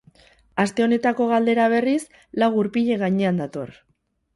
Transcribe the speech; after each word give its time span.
Aste 0.63 0.85
honetako 0.85 1.29
galdera, 1.33 1.69
berriz, 1.75 2.01
lau 2.43 2.51
gurpilen 2.59 3.05
gainean 3.09 3.43
dator. 3.49 3.81